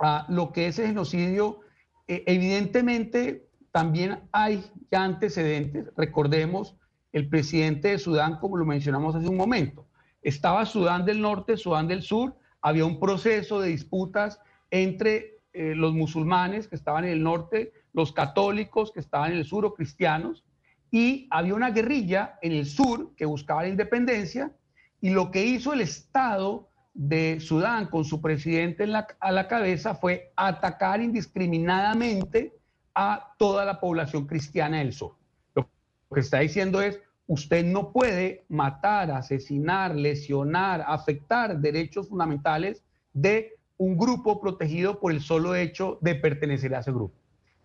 a 0.00 0.26
lo 0.28 0.50
que 0.50 0.66
es 0.66 0.78
el 0.80 0.88
genocidio, 0.88 1.60
eh, 2.08 2.24
evidentemente 2.26 3.48
también 3.70 4.18
hay 4.32 4.64
ya 4.90 5.04
antecedentes. 5.04 5.86
Recordemos 5.96 6.74
el 7.12 7.28
presidente 7.28 7.88
de 7.88 7.98
Sudán, 8.00 8.40
como 8.40 8.56
lo 8.56 8.64
mencionamos 8.64 9.14
hace 9.14 9.28
un 9.28 9.36
momento. 9.36 9.86
Estaba 10.20 10.66
Sudán 10.66 11.04
del 11.04 11.20
Norte, 11.20 11.56
Sudán 11.56 11.86
del 11.86 12.02
Sur, 12.02 12.34
había 12.60 12.84
un 12.84 12.98
proceso 12.98 13.60
de 13.60 13.68
disputas 13.68 14.40
entre 14.72 15.39
eh, 15.52 15.74
los 15.74 15.92
musulmanes 15.92 16.68
que 16.68 16.76
estaban 16.76 17.04
en 17.04 17.10
el 17.10 17.22
norte, 17.22 17.72
los 17.92 18.12
católicos 18.12 18.92
que 18.92 19.00
estaban 19.00 19.32
en 19.32 19.38
el 19.38 19.44
sur 19.44 19.64
o 19.64 19.74
cristianos, 19.74 20.44
y 20.90 21.28
había 21.30 21.54
una 21.54 21.70
guerrilla 21.70 22.38
en 22.42 22.52
el 22.52 22.66
sur 22.66 23.14
que 23.16 23.24
buscaba 23.24 23.62
la 23.62 23.68
independencia, 23.68 24.52
y 25.00 25.10
lo 25.10 25.30
que 25.30 25.44
hizo 25.44 25.72
el 25.72 25.80
Estado 25.80 26.68
de 26.94 27.38
Sudán 27.40 27.86
con 27.86 28.04
su 28.04 28.20
presidente 28.20 28.84
a 29.20 29.32
la 29.32 29.48
cabeza 29.48 29.94
fue 29.94 30.32
atacar 30.36 31.00
indiscriminadamente 31.00 32.58
a 32.94 33.34
toda 33.38 33.64
la 33.64 33.80
población 33.80 34.26
cristiana 34.26 34.78
del 34.78 34.92
sur. 34.92 35.16
Lo 35.54 35.68
que 36.12 36.20
está 36.20 36.40
diciendo 36.40 36.82
es, 36.82 37.00
usted 37.26 37.64
no 37.64 37.92
puede 37.92 38.44
matar, 38.48 39.10
asesinar, 39.12 39.94
lesionar, 39.94 40.84
afectar 40.86 41.58
derechos 41.58 42.08
fundamentales 42.08 42.82
de 43.12 43.59
un 43.80 43.96
grupo 43.96 44.38
protegido 44.42 45.00
por 45.00 45.10
el 45.10 45.22
solo 45.22 45.54
hecho 45.54 45.98
de 46.02 46.14
pertenecer 46.14 46.74
a 46.74 46.80
ese 46.80 46.92
grupo. 46.92 47.14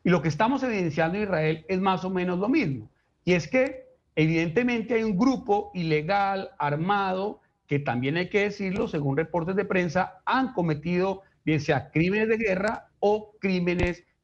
Y 0.02 0.10
lo 0.10 0.22
que 0.22 0.30
estamos 0.30 0.64
evidenciando 0.64 1.18
en 1.18 1.24
Israel 1.26 1.66
es 1.68 1.82
más 1.82 2.06
o 2.06 2.10
menos 2.10 2.40
lo 2.40 2.48
mismo. 2.48 2.90
Y 3.26 3.34
es 3.34 3.50
que 3.50 3.90
evidentemente 4.16 4.94
hay 4.94 5.04
un 5.04 5.18
grupo 5.18 5.72
ilegal, 5.74 6.52
armado, 6.58 7.42
que 7.68 7.80
también 7.80 8.16
hay 8.16 8.30
que 8.30 8.44
decirlo, 8.44 8.88
según 8.88 9.18
reportes 9.18 9.58
de 9.58 9.66
prensa, 9.66 10.22
han 10.26 10.54
cometido 10.54 11.24
bien 11.44 11.60
sea 11.60 11.92
crímenes 11.92 12.30
de 12.30 12.38
guerra 12.38 12.88
o 13.02 13.34
crímenes 13.42 14.06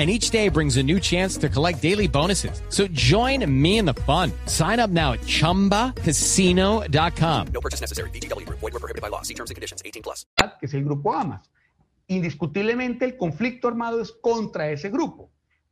And 0.00 0.08
each 0.08 0.30
day 0.30 0.48
brings 0.48 0.78
a 0.78 0.82
new 0.82 0.98
chance 0.98 1.36
to 1.36 1.50
collect 1.50 1.82
daily 1.82 2.08
bonuses. 2.08 2.62
So 2.70 2.86
join 2.88 3.44
me 3.44 3.76
in 3.76 3.84
the 3.84 3.92
fun. 4.06 4.32
Sign 4.46 4.80
up 4.80 4.88
now 4.88 5.12
at 5.12 5.20
chumbacasino.com. 5.26 7.46
No 7.52 7.60
purchase 7.60 7.82
necessary. 7.82 8.08
Group. 8.10 8.58
Void 8.60 8.72
were 8.72 8.80
prohibited 8.80 9.02
by 9.02 9.08
law. 9.10 9.20
See 9.20 9.34
terms 9.34 9.50
and 9.50 9.56
conditions. 9.56 9.82
18 9.84 10.02
plus. 10.02 10.24
que 10.58 10.64
es 10.66 10.72
el 10.72 10.84
grupo 10.84 11.12
Hamas. 11.12 11.50
Indiscutiblemente 12.08 13.04
el 13.04 13.18
conflicto 13.18 13.68
armado 13.68 14.00
es 14.00 14.10
contra 14.10 14.70
ese 14.70 14.88
grupo, 14.88 15.30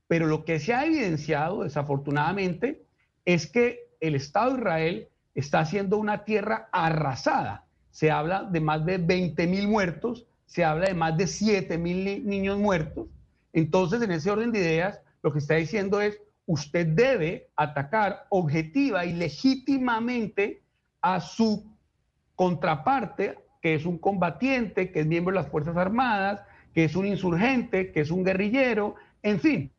pero 0.08 0.26
lo 0.26 0.44
que 0.44 0.60
se 0.60 0.74
ha 0.74 0.84
evidenciado 0.84 1.62
desafortunadamente 1.64 2.84
es 3.24 3.46
que 3.46 3.78
el 4.00 4.14
Estado 4.14 4.52
de 4.52 4.58
Israel 4.58 5.08
está 5.34 5.60
haciendo 5.60 5.96
una 5.96 6.26
tierra 6.26 6.68
arrasada. 6.70 7.64
Se 7.90 8.10
habla 8.10 8.42
de 8.44 8.60
más 8.60 8.84
de 8.84 8.98
20 8.98 9.46
mil 9.46 9.68
muertos, 9.68 10.26
se 10.44 10.66
habla 10.66 10.88
de 10.88 10.94
más 10.94 11.16
de 11.16 11.26
7 11.26 11.78
mil 11.78 12.04
ni- 12.04 12.20
niños 12.20 12.58
muertos. 12.58 13.06
Entonces, 13.58 14.00
en 14.02 14.12
ese 14.12 14.30
orden 14.30 14.52
de 14.52 14.60
ideas, 14.60 15.00
lo 15.22 15.32
que 15.32 15.40
está 15.40 15.54
diciendo 15.54 16.00
es, 16.00 16.20
usted 16.46 16.86
debe 16.86 17.50
atacar 17.56 18.26
objetiva 18.30 19.04
y 19.04 19.12
legítimamente 19.12 20.62
a 21.02 21.20
su 21.20 21.66
contraparte, 22.36 23.36
que 23.60 23.74
es 23.74 23.84
un 23.84 23.98
combatiente, 23.98 24.92
que 24.92 25.00
es 25.00 25.06
miembro 25.06 25.34
de 25.34 25.42
las 25.42 25.50
Fuerzas 25.50 25.76
Armadas, 25.76 26.40
que 26.72 26.84
es 26.84 26.94
un 26.94 27.06
insurgente, 27.06 27.90
que 27.90 28.00
es 28.00 28.12
un 28.12 28.22
guerrillero, 28.22 28.94
en 29.22 29.40
fin. 29.40 29.72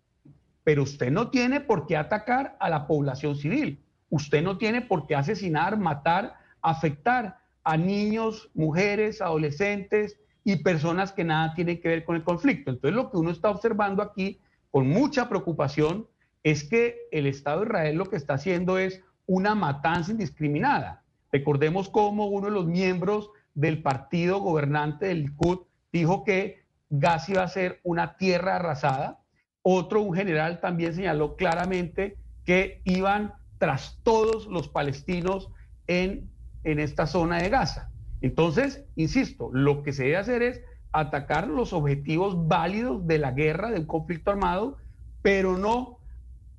Pero 0.66 0.84
usted 0.84 1.10
no 1.10 1.30
tiene 1.30 1.62
por 1.62 1.88
qué 1.88 1.96
atacar 1.96 2.58
a 2.60 2.70
la 2.70 2.86
población 2.86 3.38
civil. 3.38 3.82
Usted 4.10 4.44
no 4.44 4.58
tiene 4.58 4.82
por 4.82 5.08
qué 5.08 5.16
asesinar, 5.16 5.78
matar, 5.78 6.34
afectar 6.62 7.40
a 7.64 7.78
niños, 7.78 8.50
mujeres, 8.54 9.22
adolescentes 9.22 10.20
y 10.44 10.58
personas 10.58 11.12
que 11.12 11.24
nada 11.24 11.54
tienen 11.54 11.82
que 11.82 11.90
ver 11.90 12.06
con 12.06 12.16
el 12.16 12.24
conflicto. 12.24 12.72
Entonces 12.72 12.96
lo 12.96 13.12
que 13.12 13.18
uno 13.18 13.32
está 13.32 13.50
observando 13.50 14.02
aquí 14.02 14.40
con 14.72 14.88
mucha 14.88 15.30
preocupación 15.30 16.08
es 16.44 16.64
que 16.64 17.08
el 17.12 17.28
Estado 17.28 17.62
de 17.62 17.66
Israel 17.68 17.98
lo 17.98 18.06
que 18.06 18.16
está 18.16 18.36
haciendo 18.36 18.78
es 18.78 19.04
una 19.26 19.56
matanza 19.56 20.12
indiscriminada. 20.12 21.04
Recordemos 21.32 21.90
cómo 21.90 22.28
uno 22.28 22.48
de 22.48 22.54
los 22.54 22.66
miembros 22.66 23.30
del 23.54 23.82
partido 23.82 24.40
gobernante 24.40 25.08
del 25.08 25.24
Likud 25.24 25.60
dijo 25.92 26.24
que 26.24 26.64
Gaza 26.90 27.32
iba 27.34 27.44
a 27.44 27.48
ser 27.48 27.80
una 27.84 28.18
tierra 28.18 28.56
arrasada. 28.56 29.20
Otro, 29.62 30.02
un 30.02 30.16
general, 30.16 30.60
también 30.60 30.94
señaló 30.94 31.36
claramente 31.36 32.18
que 32.46 32.82
iban 32.86 33.34
tras 33.58 34.00
todos 34.04 34.48
los 34.48 34.70
palestinos 34.70 35.52
en, 35.88 36.32
en 36.64 36.80
esta 36.80 37.06
zona 37.06 37.38
de 37.38 37.50
Gaza. 37.50 37.92
Entonces, 38.22 38.86
insisto, 38.96 39.50
lo 39.54 39.84
que 39.84 39.94
se 39.94 40.04
debe 40.04 40.18
hacer 40.18 40.42
es 40.42 40.62
atacar 40.92 41.48
los 41.48 41.74
objetivos 41.74 42.48
válidos 42.48 43.06
de 43.08 43.18
la 43.20 43.32
guerra, 43.32 43.72
de 43.72 43.80
un 43.80 43.86
conflicto 43.86 44.32
armado, 44.32 44.78
pero 45.22 45.58
no 45.58 46.00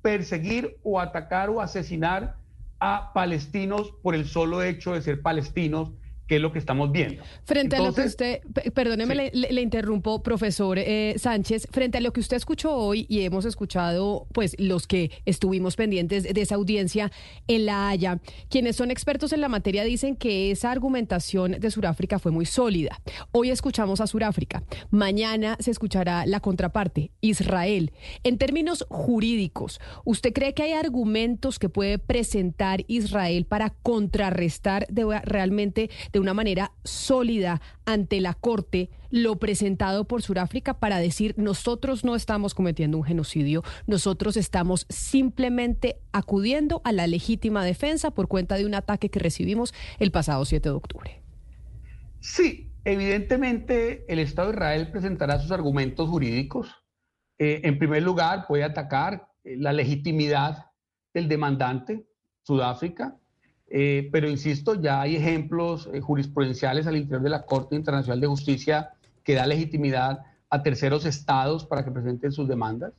perseguir 0.01 0.79
o 0.83 0.99
atacar 0.99 1.49
o 1.49 1.61
asesinar 1.61 2.37
a 2.79 3.11
palestinos 3.13 3.93
por 4.01 4.15
el 4.15 4.25
solo 4.25 4.63
hecho 4.63 4.93
de 4.93 5.01
ser 5.01 5.21
palestinos, 5.21 5.91
que 6.31 6.37
es 6.37 6.41
lo 6.41 6.53
que 6.53 6.59
estamos 6.59 6.93
viendo. 6.93 7.21
Frente 7.43 7.75
a 7.75 7.79
lo 7.81 7.93
que 7.93 8.03
usted, 8.03 8.39
perdóneme, 8.73 9.13
Sí. 9.15 9.37
le, 9.37 9.51
le 9.51 9.61
interrumpo, 9.61 10.23
profesor 10.23 10.79
eh, 10.79 11.15
Sánchez, 11.17 11.67
frente 11.71 11.97
a 11.97 12.01
lo 12.01 12.13
que 12.13 12.21
usted 12.21 12.37
escuchó 12.37 12.73
hoy 12.73 13.05
y 13.09 13.19
hemos 13.25 13.43
escuchado, 13.43 14.27
pues, 14.31 14.55
los 14.57 14.87
que 14.87 15.11
estuvimos 15.25 15.75
pendientes 15.75 16.23
de 16.23 16.41
esa 16.41 16.55
audiencia 16.55 17.11
en 17.49 17.65
La 17.65 17.89
Haya, 17.89 18.21
quienes 18.49 18.77
son 18.77 18.91
expertos 18.91 19.33
en 19.33 19.41
la 19.41 19.49
materia 19.49 19.83
dicen 19.83 20.15
que 20.15 20.51
esa 20.51 20.71
argumentación 20.71 21.57
de 21.59 21.69
Sudáfrica 21.69 22.17
fue 22.17 22.31
muy 22.31 22.45
sólida. 22.45 23.01
Hoy 23.33 23.49
escuchamos 23.49 23.99
a 23.99 24.07
Sudáfrica, 24.07 24.63
mañana 24.89 25.57
se 25.59 25.71
escuchará 25.71 26.25
la 26.25 26.39
contraparte, 26.39 27.11
Israel. 27.19 27.91
En 28.23 28.37
términos 28.37 28.85
jurídicos, 28.89 29.81
¿usted 30.05 30.31
cree 30.31 30.53
que 30.53 30.63
hay 30.63 30.71
argumentos 30.71 31.59
que 31.59 31.67
puede 31.67 31.99
presentar 31.99 32.85
Israel 32.87 33.43
para 33.43 33.71
contrarrestar 33.71 34.87
de- 34.87 35.19
realmente 35.25 35.89
de 36.13 36.20
una 36.21 36.33
manera 36.33 36.71
sólida 36.83 37.61
ante 37.85 38.21
la 38.21 38.33
Corte 38.33 38.89
lo 39.09 39.37
presentado 39.37 40.05
por 40.05 40.21
Sudáfrica 40.21 40.75
para 40.75 40.99
decir 40.99 41.33
nosotros 41.37 42.05
no 42.05 42.15
estamos 42.15 42.53
cometiendo 42.53 42.97
un 42.97 43.03
genocidio, 43.03 43.63
nosotros 43.87 44.37
estamos 44.37 44.85
simplemente 44.89 45.97
acudiendo 46.11 46.81
a 46.85 46.91
la 46.91 47.07
legítima 47.07 47.65
defensa 47.65 48.11
por 48.11 48.27
cuenta 48.27 48.55
de 48.55 48.65
un 48.65 48.73
ataque 48.73 49.09
que 49.09 49.19
recibimos 49.19 49.73
el 49.99 50.11
pasado 50.11 50.45
7 50.45 50.69
de 50.69 50.75
octubre? 50.75 51.21
Sí, 52.19 52.71
evidentemente 52.85 54.05
el 54.07 54.19
Estado 54.19 54.49
de 54.49 54.55
Israel 54.55 54.91
presentará 54.91 55.39
sus 55.39 55.51
argumentos 55.51 56.07
jurídicos. 56.07 56.69
Eh, 57.39 57.61
en 57.63 57.79
primer 57.79 58.03
lugar, 58.03 58.45
puede 58.47 58.63
atacar 58.63 59.27
eh, 59.43 59.55
la 59.57 59.73
legitimidad 59.73 60.67
del 61.13 61.27
demandante, 61.27 62.05
Sudáfrica, 62.43 63.19
eh, 63.73 64.09
pero 64.11 64.29
insisto, 64.29 64.75
ya 64.75 64.99
hay 64.99 65.15
ejemplos 65.15 65.89
eh, 65.93 66.01
jurisprudenciales 66.01 66.87
al 66.87 66.97
interior 66.97 67.21
de 67.21 67.29
la 67.29 67.45
Corte 67.45 67.73
Internacional 67.73 68.19
de 68.19 68.27
Justicia 68.27 68.91
que 69.23 69.35
da 69.35 69.47
legitimidad 69.47 70.25
a 70.49 70.61
terceros 70.61 71.05
estados 71.05 71.65
para 71.65 71.85
que 71.85 71.91
presenten 71.91 72.33
sus 72.33 72.49
demandas. 72.49 72.91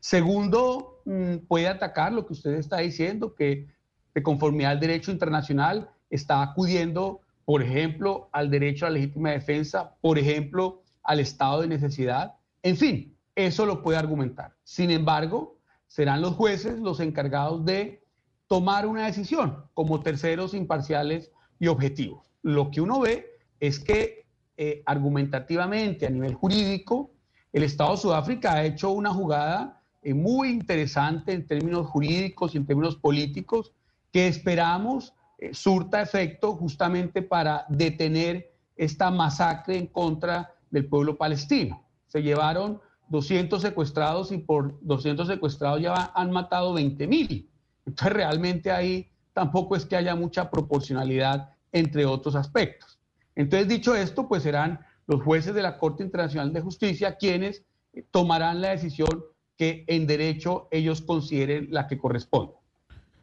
Segundo, 0.00 1.00
mm, 1.06 1.46
puede 1.48 1.66
atacar 1.66 2.12
lo 2.12 2.26
que 2.26 2.34
usted 2.34 2.52
está 2.52 2.78
diciendo, 2.78 3.34
que 3.34 3.68
de 4.14 4.22
conformidad 4.22 4.72
al 4.72 4.80
derecho 4.80 5.10
internacional 5.10 5.88
está 6.10 6.42
acudiendo, 6.42 7.22
por 7.46 7.62
ejemplo, 7.62 8.28
al 8.32 8.50
derecho 8.50 8.84
a 8.84 8.90
la 8.90 8.98
legítima 8.98 9.30
defensa, 9.30 9.94
por 10.02 10.18
ejemplo, 10.18 10.82
al 11.04 11.20
estado 11.20 11.62
de 11.62 11.68
necesidad. 11.68 12.34
En 12.62 12.76
fin, 12.76 13.16
eso 13.34 13.64
lo 13.64 13.82
puede 13.82 13.96
argumentar. 13.96 14.52
Sin 14.62 14.90
embargo, 14.90 15.56
serán 15.86 16.20
los 16.20 16.34
jueces 16.34 16.78
los 16.80 17.00
encargados 17.00 17.64
de 17.64 18.02
tomar 18.48 18.86
una 18.86 19.06
decisión 19.06 19.64
como 19.74 20.00
terceros 20.00 20.54
imparciales 20.54 21.30
y 21.60 21.68
objetivos. 21.68 22.24
Lo 22.42 22.70
que 22.70 22.80
uno 22.80 23.00
ve 23.00 23.38
es 23.60 23.78
que 23.78 24.26
eh, 24.56 24.82
argumentativamente 24.86 26.06
a 26.06 26.10
nivel 26.10 26.34
jurídico, 26.34 27.10
el 27.52 27.62
Estado 27.62 27.92
de 27.92 27.98
Sudáfrica 27.98 28.54
ha 28.54 28.64
hecho 28.64 28.90
una 28.90 29.12
jugada 29.12 29.82
eh, 30.02 30.14
muy 30.14 30.48
interesante 30.48 31.32
en 31.32 31.46
términos 31.46 31.86
jurídicos 31.86 32.54
y 32.54 32.58
en 32.58 32.66
términos 32.66 32.96
políticos 32.96 33.72
que 34.12 34.26
esperamos 34.26 35.14
eh, 35.38 35.52
surta 35.52 36.02
efecto 36.02 36.56
justamente 36.56 37.22
para 37.22 37.66
detener 37.68 38.52
esta 38.76 39.10
masacre 39.10 39.76
en 39.76 39.86
contra 39.86 40.54
del 40.70 40.86
pueblo 40.86 41.16
palestino. 41.16 41.84
Se 42.06 42.22
llevaron 42.22 42.80
200 43.08 43.60
secuestrados 43.60 44.32
y 44.32 44.38
por 44.38 44.78
200 44.82 45.26
secuestrados 45.26 45.80
ya 45.82 46.12
han 46.14 46.30
matado 46.30 46.72
20 46.74 47.06
mil. 47.06 47.48
Entonces 47.88 48.12
realmente 48.12 48.70
ahí 48.70 49.10
tampoco 49.32 49.74
es 49.74 49.86
que 49.86 49.96
haya 49.96 50.14
mucha 50.14 50.50
proporcionalidad 50.50 51.50
entre 51.72 52.04
otros 52.04 52.34
aspectos. 52.34 52.98
Entonces 53.34 53.68
dicho 53.68 53.94
esto, 53.94 54.28
pues 54.28 54.42
serán 54.42 54.80
los 55.06 55.22
jueces 55.22 55.54
de 55.54 55.62
la 55.62 55.78
Corte 55.78 56.02
Internacional 56.02 56.52
de 56.52 56.60
Justicia 56.60 57.16
quienes 57.16 57.64
eh, 57.94 58.04
tomarán 58.10 58.60
la 58.60 58.70
decisión 58.70 59.24
que 59.56 59.84
en 59.86 60.06
derecho 60.06 60.68
ellos 60.70 61.00
consideren 61.00 61.68
la 61.70 61.88
que 61.88 61.98
corresponde. 61.98 62.52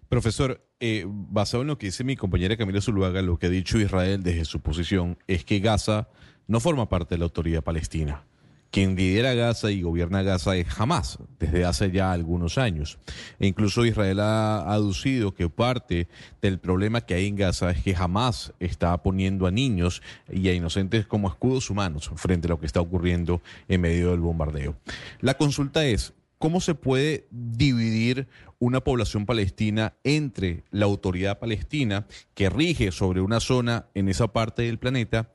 Profesor, 0.10 0.62
eh, 0.80 1.06
basado 1.08 1.62
en 1.62 1.68
lo 1.68 1.78
que 1.78 1.88
dice 1.88 2.04
mi 2.04 2.16
compañera 2.16 2.58
Camila 2.58 2.82
Zuluaga, 2.82 3.22
lo 3.22 3.38
que 3.38 3.48
ha 3.48 3.50
dicho 3.50 3.80
Israel 3.80 4.24
desde 4.24 4.46
su 4.46 4.62
posición 4.62 5.18
es 5.28 5.46
que 5.46 5.60
Gaza 5.60 6.10
no 6.48 6.60
forma 6.60 6.90
parte 6.90 7.16
de 7.16 7.20
la 7.20 7.26
autoridad 7.26 7.64
palestina. 7.64 8.24
Quien 8.72 8.96
lidera 8.96 9.34
Gaza 9.34 9.72
y 9.72 9.82
gobierna 9.82 10.22
Gaza 10.22 10.56
es 10.58 10.68
Hamas, 10.78 11.18
desde 11.40 11.64
hace 11.64 11.92
ya 11.92 12.12
algunos 12.12 12.58
años. 12.58 12.98
E 13.40 13.48
incluso 13.48 13.86
Israel 13.86 14.20
ha 14.20 14.72
aducido 14.72 15.34
que 15.34 15.50
parte 15.50 16.08
del 16.42 16.60
problema 16.60 17.02
que 17.02 17.14
hay 17.14 17.28
en 17.28 17.38
Gaza 17.38 17.72
es 17.72 17.82
que 17.82 17.96
Hamas 17.96 18.54
está 18.60 19.02
poniendo 19.02 19.48
a 19.48 19.52
niños 19.52 20.02
y 20.30 20.50
a 20.50 20.54
inocentes 20.54 21.08
como 21.08 21.30
escudos 21.30 21.70
humanos 21.70 22.12
frente 22.16 22.48
a 22.48 22.50
lo 22.50 22.60
que 22.60 22.66
está 22.66 22.82
ocurriendo 22.82 23.42
en 23.68 23.82
medio 23.82 24.12
del 24.12 24.20
bombardeo. 24.20 24.76
La 25.22 25.36
consulta 25.36 25.86
es, 25.86 26.14
¿Cómo 26.38 26.60
se 26.60 26.76
puede 26.76 27.28
dividir 27.32 28.28
una 28.60 28.82
población 28.82 29.26
palestina 29.26 29.94
entre 30.04 30.64
la 30.70 30.86
autoridad 30.86 31.40
palestina 31.40 32.08
que 32.34 32.50
rige 32.50 32.92
sobre 32.92 33.22
una 33.22 33.40
zona 33.40 33.88
en 33.94 34.10
esa 34.10 34.28
parte 34.28 34.64
del 34.64 34.78
planeta 34.78 35.32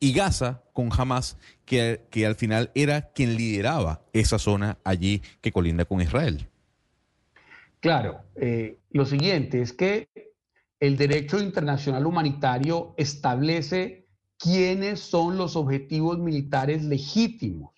y 0.00 0.12
Gaza 0.12 0.62
con 0.72 0.90
Hamas, 0.96 1.38
que, 1.64 2.02
que 2.10 2.26
al 2.26 2.34
final 2.34 2.70
era 2.74 3.12
quien 3.12 3.36
lideraba 3.36 4.02
esa 4.12 4.38
zona 4.38 4.78
allí 4.84 5.22
que 5.40 5.52
colinda 5.52 5.84
con 5.84 6.00
Israel? 6.00 6.48
Claro, 7.80 8.20
eh, 8.36 8.78
lo 8.90 9.04
siguiente 9.04 9.60
es 9.62 9.72
que 9.72 10.08
el 10.80 10.96
derecho 10.96 11.40
internacional 11.40 12.06
humanitario 12.06 12.94
establece 12.96 14.06
quiénes 14.38 15.00
son 15.00 15.36
los 15.36 15.56
objetivos 15.56 16.18
militares 16.18 16.84
legítimos. 16.84 17.72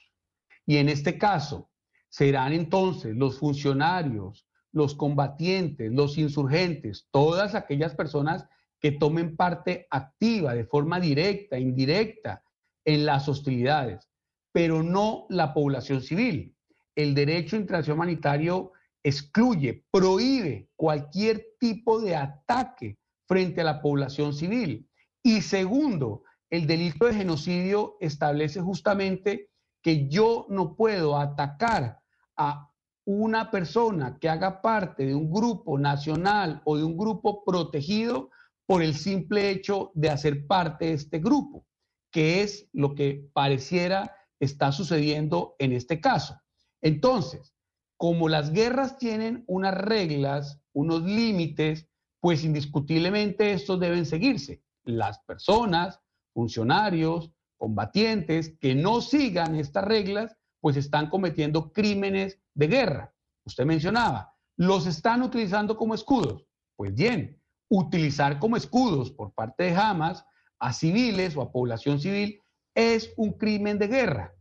Y 0.66 0.76
en 0.78 0.88
este 0.88 1.18
caso, 1.18 1.70
serán 2.08 2.52
entonces 2.52 3.16
los 3.16 3.38
funcionarios, 3.38 4.46
los 4.72 4.94
combatientes, 4.94 5.92
los 5.92 6.18
insurgentes, 6.18 7.06
todas 7.10 7.54
aquellas 7.54 7.94
personas 7.94 8.46
que 8.80 8.92
tomen 8.92 9.36
parte 9.36 9.86
activa, 9.90 10.54
de 10.54 10.64
forma 10.64 11.00
directa, 11.00 11.58
indirecta, 11.58 12.42
en 12.84 13.04
las 13.04 13.28
hostilidades, 13.28 14.08
pero 14.52 14.82
no 14.82 15.26
la 15.28 15.52
población 15.52 16.00
civil. 16.00 16.56
El 16.94 17.14
derecho 17.14 17.56
internacional 17.56 17.98
humanitario 17.98 18.72
excluye, 19.02 19.84
prohíbe 19.90 20.70
cualquier 20.74 21.48
tipo 21.60 22.00
de 22.00 22.16
ataque 22.16 22.98
frente 23.26 23.60
a 23.60 23.64
la 23.64 23.82
población 23.82 24.32
civil. 24.32 24.88
Y 25.22 25.42
segundo, 25.42 26.22
el 26.50 26.66
delito 26.66 27.06
de 27.06 27.14
genocidio 27.14 27.96
establece 28.00 28.60
justamente 28.60 29.50
que 29.82 30.08
yo 30.08 30.46
no 30.48 30.74
puedo 30.74 31.18
atacar 31.18 32.00
a 32.36 32.70
una 33.04 33.50
persona 33.50 34.18
que 34.18 34.28
haga 34.28 34.60
parte 34.60 35.06
de 35.06 35.14
un 35.14 35.30
grupo 35.30 35.78
nacional 35.78 36.62
o 36.64 36.76
de 36.76 36.84
un 36.84 36.96
grupo 36.96 37.44
protegido 37.44 38.30
por 38.68 38.82
el 38.82 38.94
simple 38.94 39.48
hecho 39.48 39.92
de 39.94 40.10
hacer 40.10 40.46
parte 40.46 40.84
de 40.84 40.92
este 40.92 41.20
grupo, 41.20 41.66
que 42.12 42.42
es 42.42 42.68
lo 42.74 42.94
que 42.94 43.26
pareciera 43.32 44.14
está 44.38 44.72
sucediendo 44.72 45.56
en 45.58 45.72
este 45.72 46.02
caso. 46.02 46.38
Entonces, 46.82 47.54
como 47.96 48.28
las 48.28 48.52
guerras 48.52 48.98
tienen 48.98 49.42
unas 49.46 49.74
reglas, 49.74 50.60
unos 50.74 51.02
límites, 51.02 51.88
pues 52.20 52.44
indiscutiblemente 52.44 53.52
estos 53.52 53.80
deben 53.80 54.04
seguirse. 54.04 54.62
Las 54.84 55.18
personas, 55.20 56.02
funcionarios, 56.34 57.32
combatientes 57.56 58.54
que 58.60 58.74
no 58.74 59.00
sigan 59.00 59.54
estas 59.54 59.84
reglas, 59.84 60.36
pues 60.60 60.76
están 60.76 61.08
cometiendo 61.08 61.72
crímenes 61.72 62.38
de 62.52 62.66
guerra. 62.66 63.14
Usted 63.46 63.64
mencionaba, 63.64 64.36
los 64.58 64.86
están 64.86 65.22
utilizando 65.22 65.74
como 65.74 65.94
escudos. 65.94 66.44
Pues 66.76 66.94
bien, 66.94 67.40
utilizar 67.68 68.38
como 68.38 68.56
escudos 68.56 69.10
por 69.10 69.32
parte 69.32 69.64
de 69.64 69.76
Hamas 69.76 70.24
a 70.58 70.72
civiles 70.72 71.36
o 71.36 71.42
a 71.42 71.52
población 71.52 72.00
civil 72.00 72.40
es 72.74 73.12
un 73.16 73.32
crimen 73.32 73.78
de 73.78 73.88
guerra. 73.88 74.34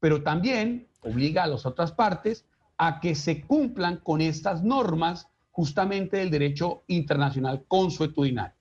Pero 0.00 0.22
también 0.22 0.88
obliga 1.00 1.44
a 1.44 1.46
las 1.46 1.66
otras 1.66 1.92
partes 1.92 2.44
a 2.76 3.00
que 3.00 3.14
se 3.14 3.42
cumplan 3.42 3.98
con 3.98 4.20
estas 4.20 4.62
normas 4.62 5.28
justamente 5.50 6.18
del 6.18 6.30
derecho 6.30 6.84
internacional 6.86 7.64
consuetudinario. 7.66 8.54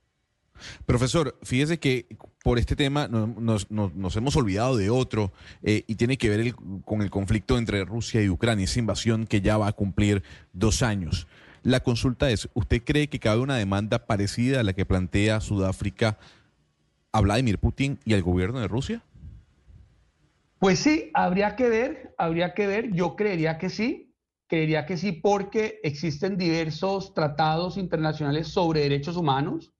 Profesor, 0.85 1.37
fíjese 1.43 1.77
que 1.79 2.07
por 2.43 2.57
este 2.57 2.75
tema 2.75 3.07
nos, 3.07 3.67
hemos 3.69 4.35
olvidado 4.35 4.75
de 4.75 4.89
otro 4.89 5.31
eh, 5.61 5.83
y 5.85 5.95
tiene 5.95 6.17
que 6.17 6.29
ver 6.29 6.55
con 6.83 7.01
el 7.01 7.11
conflicto 7.11 7.57
entre 7.57 7.85
Rusia 7.85 8.23
y 8.23 8.29
Ucrania, 8.29 8.65
esa 8.65 8.79
invasión 8.79 9.27
que 9.27 9.41
ya 9.41 9.57
va 9.57 9.67
a 9.67 9.73
cumplir 9.73 10.23
dos 10.53 10.81
años. 10.81 11.27
La 11.67 11.81
consulta 11.81 12.29
es, 12.29 12.47
¿usted 12.53 12.81
cree 12.81 13.09
que 13.09 13.19
cabe 13.19 13.41
una 13.41 13.57
demanda 13.57 14.05
parecida 14.05 14.61
a 14.61 14.63
la 14.63 14.71
que 14.71 14.85
plantea 14.85 15.41
Sudáfrica 15.41 16.17
a 17.11 17.19
Vladimir 17.19 17.59
Putin 17.59 17.99
y 18.05 18.13
al 18.13 18.21
gobierno 18.21 18.61
de 18.61 18.69
Rusia? 18.69 19.01
Pues 20.59 20.79
sí, 20.79 21.11
habría 21.13 21.57
que 21.57 21.67
ver, 21.67 22.15
habría 22.17 22.53
que 22.53 22.67
ver, 22.67 22.93
yo 22.93 23.17
creería 23.17 23.57
que 23.57 23.69
sí, 23.69 24.15
creería 24.47 24.85
que 24.85 24.95
sí 24.95 25.11
porque 25.11 25.81
existen 25.83 26.37
diversos 26.37 27.13
tratados 27.13 27.75
internacionales 27.75 28.47
sobre 28.47 28.83
derechos 28.83 29.17
humanos. 29.17 29.73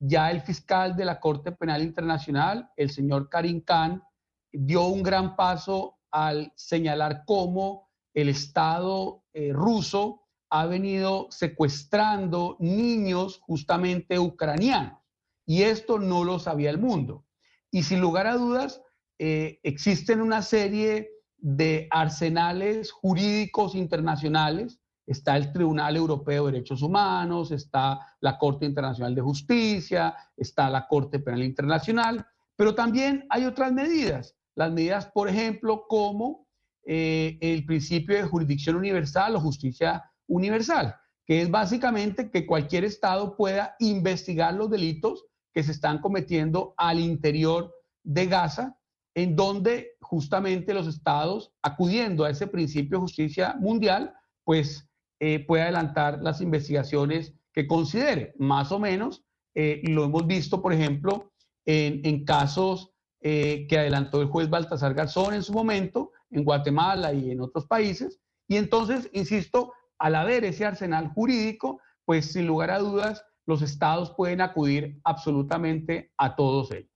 Ya 0.00 0.32
el 0.32 0.40
fiscal 0.40 0.96
de 0.96 1.04
la 1.04 1.20
Corte 1.20 1.52
Penal 1.52 1.82
Internacional, 1.82 2.68
el 2.74 2.90
señor 2.90 3.28
Karim 3.28 3.60
Khan, 3.60 4.02
dio 4.50 4.88
un 4.88 5.04
gran 5.04 5.36
paso 5.36 6.00
al 6.10 6.52
señalar 6.56 7.22
cómo 7.24 7.92
el 8.12 8.28
Estado 8.28 9.22
eh, 9.32 9.52
ruso 9.52 10.24
ha 10.50 10.66
venido 10.66 11.28
secuestrando 11.30 12.56
niños 12.60 13.40
justamente 13.42 14.18
ucranianos. 14.18 14.98
Y 15.46 15.62
esto 15.62 15.98
no 15.98 16.24
lo 16.24 16.38
sabía 16.38 16.70
el 16.70 16.78
mundo. 16.78 17.24
Y 17.70 17.82
sin 17.82 18.00
lugar 18.00 18.26
a 18.26 18.34
dudas, 18.34 18.82
eh, 19.18 19.60
existen 19.62 20.20
una 20.20 20.42
serie 20.42 21.10
de 21.36 21.88
arsenales 21.90 22.90
jurídicos 22.92 23.74
internacionales. 23.74 24.80
Está 25.06 25.36
el 25.36 25.52
Tribunal 25.52 25.96
Europeo 25.96 26.46
de 26.46 26.52
Derechos 26.52 26.82
Humanos, 26.82 27.50
está 27.50 27.98
la 28.20 28.38
Corte 28.38 28.66
Internacional 28.66 29.14
de 29.14 29.22
Justicia, 29.22 30.14
está 30.36 30.68
la 30.68 30.86
Corte 30.86 31.18
Penal 31.18 31.42
Internacional, 31.42 32.26
pero 32.56 32.74
también 32.74 33.24
hay 33.30 33.44
otras 33.44 33.72
medidas. 33.72 34.36
Las 34.54 34.72
medidas, 34.72 35.06
por 35.06 35.28
ejemplo, 35.28 35.86
como 35.88 36.46
eh, 36.84 37.38
el 37.40 37.64
principio 37.64 38.16
de 38.16 38.24
jurisdicción 38.24 38.76
universal 38.76 39.36
o 39.36 39.40
justicia 39.40 40.07
universal, 40.28 40.94
que 41.26 41.42
es 41.42 41.50
básicamente 41.50 42.30
que 42.30 42.46
cualquier 42.46 42.84
Estado 42.84 43.36
pueda 43.36 43.74
investigar 43.80 44.54
los 44.54 44.70
delitos 44.70 45.24
que 45.52 45.62
se 45.62 45.72
están 45.72 46.00
cometiendo 46.00 46.74
al 46.76 47.00
interior 47.00 47.74
de 48.04 48.26
Gaza, 48.26 48.78
en 49.14 49.34
donde 49.34 49.96
justamente 50.00 50.72
los 50.72 50.86
Estados, 50.86 51.52
acudiendo 51.62 52.24
a 52.24 52.30
ese 52.30 52.46
principio 52.46 52.98
de 52.98 53.02
justicia 53.02 53.56
mundial, 53.58 54.14
pues 54.44 54.88
eh, 55.20 55.44
puede 55.44 55.64
adelantar 55.64 56.22
las 56.22 56.40
investigaciones 56.40 57.34
que 57.52 57.66
considere. 57.66 58.34
Más 58.38 58.70
o 58.70 58.78
menos 58.78 59.24
eh, 59.54 59.82
lo 59.84 60.04
hemos 60.04 60.26
visto, 60.26 60.62
por 60.62 60.72
ejemplo, 60.72 61.32
en, 61.66 62.24
casos 62.24 62.92
eh, 63.20 63.66
que 63.68 63.78
adelantó 63.78 64.22
el 64.22 64.28
juez 64.28 64.48
Baltasar 64.48 64.94
Garzón 64.94 65.34
en 65.34 65.42
su 65.42 65.52
momento, 65.52 66.12
en 66.30 66.44
Guatemala 66.44 67.12
y 67.12 67.30
en 67.30 67.40
otros 67.40 67.66
países. 67.66 68.20
Y 68.46 68.56
entonces, 68.56 69.10
insisto, 69.12 69.74
al 69.98 70.14
haber 70.14 70.44
ese 70.44 70.64
arsenal 70.64 71.08
jurídico, 71.08 71.80
pues 72.04 72.32
sin 72.32 72.46
lugar 72.46 72.70
a 72.70 72.78
dudas, 72.78 73.24
los 73.46 73.62
estados 73.62 74.12
pueden 74.16 74.40
acudir 74.40 75.00
absolutamente 75.04 76.12
a 76.16 76.36
todos 76.36 76.70
ellos. 76.70 76.90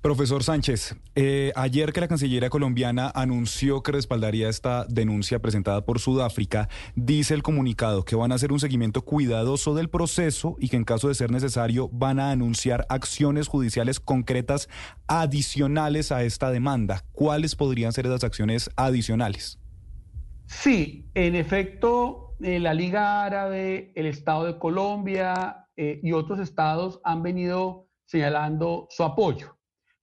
Profesor 0.00 0.42
Sánchez, 0.42 0.96
eh, 1.14 1.52
ayer 1.54 1.92
que 1.92 2.00
la 2.00 2.08
Cancillería 2.08 2.48
colombiana 2.48 3.12
anunció 3.14 3.82
que 3.82 3.92
respaldaría 3.92 4.48
esta 4.48 4.86
denuncia 4.88 5.40
presentada 5.40 5.84
por 5.84 5.98
Sudáfrica, 5.98 6.70
dice 6.94 7.34
el 7.34 7.42
comunicado 7.42 8.04
que 8.04 8.16
van 8.16 8.32
a 8.32 8.36
hacer 8.36 8.52
un 8.52 8.60
seguimiento 8.60 9.02
cuidadoso 9.02 9.74
del 9.74 9.90
proceso 9.90 10.56
y 10.58 10.70
que 10.70 10.76
en 10.76 10.84
caso 10.84 11.08
de 11.08 11.14
ser 11.14 11.30
necesario 11.30 11.90
van 11.92 12.20
a 12.20 12.30
anunciar 12.30 12.86
acciones 12.88 13.48
judiciales 13.48 14.00
concretas 14.00 14.68
adicionales 15.06 16.10
a 16.10 16.22
esta 16.22 16.50
demanda. 16.50 17.04
¿Cuáles 17.12 17.54
podrían 17.54 17.92
ser 17.92 18.06
esas 18.06 18.24
acciones 18.24 18.70
adicionales? 18.76 19.59
Sí, 20.50 21.08
en 21.14 21.36
efecto, 21.36 22.34
eh, 22.40 22.58
la 22.58 22.74
Liga 22.74 23.24
Árabe, 23.24 23.92
el 23.94 24.06
Estado 24.06 24.44
de 24.44 24.58
Colombia 24.58 25.68
eh, 25.76 26.00
y 26.02 26.12
otros 26.12 26.40
estados 26.40 27.00
han 27.04 27.22
venido 27.22 27.88
señalando 28.04 28.86
su 28.90 29.04
apoyo. 29.04 29.56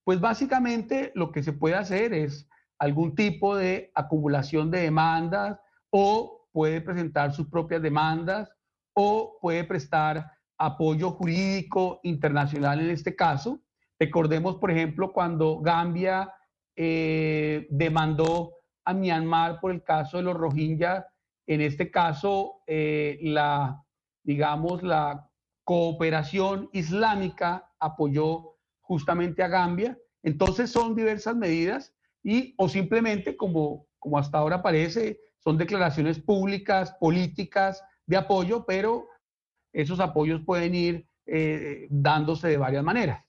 Pues 0.04 0.20
básicamente 0.20 1.12
lo 1.14 1.30
que 1.30 1.42
se 1.42 1.52
puede 1.52 1.76
hacer 1.76 2.14
es 2.14 2.48
algún 2.78 3.14
tipo 3.14 3.56
de 3.56 3.92
acumulación 3.94 4.70
de 4.70 4.80
demandas 4.80 5.60
o 5.90 6.48
puede 6.50 6.80
presentar 6.80 7.34
sus 7.34 7.46
propias 7.48 7.82
demandas 7.82 8.50
o 8.94 9.38
puede 9.42 9.64
prestar 9.64 10.32
apoyo 10.56 11.10
jurídico 11.10 12.00
internacional 12.02 12.80
en 12.80 12.90
este 12.90 13.14
caso. 13.14 13.60
Recordemos, 14.00 14.56
por 14.56 14.70
ejemplo, 14.70 15.12
cuando 15.12 15.60
Gambia 15.60 16.32
eh, 16.74 17.68
demandó 17.70 18.57
a 18.88 18.94
Myanmar 18.94 19.60
por 19.60 19.70
el 19.70 19.82
caso 19.82 20.16
de 20.16 20.22
los 20.22 20.34
Rohingya. 20.34 21.06
En 21.46 21.60
este 21.60 21.90
caso, 21.90 22.62
eh, 22.66 23.18
la, 23.20 23.84
digamos, 24.22 24.82
la 24.82 25.30
cooperación 25.62 26.70
islámica 26.72 27.70
apoyó 27.78 28.56
justamente 28.80 29.42
a 29.42 29.48
Gambia. 29.48 29.98
Entonces 30.22 30.70
son 30.70 30.94
diversas 30.94 31.36
medidas 31.36 31.94
y 32.22 32.54
o 32.56 32.66
simplemente, 32.66 33.36
como, 33.36 33.86
como 33.98 34.16
hasta 34.18 34.38
ahora 34.38 34.62
parece, 34.62 35.20
son 35.38 35.58
declaraciones 35.58 36.18
públicas, 36.18 36.96
políticas 36.98 37.84
de 38.06 38.16
apoyo, 38.16 38.64
pero 38.64 39.06
esos 39.74 40.00
apoyos 40.00 40.40
pueden 40.46 40.74
ir 40.74 41.06
eh, 41.26 41.86
dándose 41.90 42.48
de 42.48 42.56
varias 42.56 42.82
maneras. 42.82 43.22